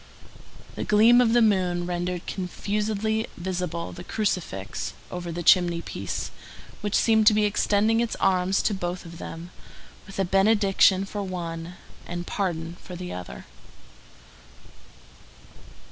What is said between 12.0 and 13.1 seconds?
and pardon for